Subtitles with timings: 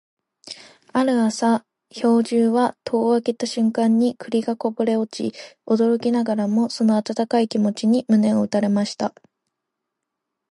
[0.93, 9.13] ある朝、兵十は戸を開けた瞬間に栗がこぼれ落ち、驚きながらもその温かい気持ちに胸を打たれました。